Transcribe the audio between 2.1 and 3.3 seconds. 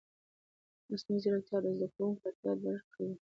اړتیاوې درک کوي.